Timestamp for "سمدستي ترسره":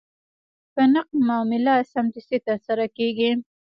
1.91-2.85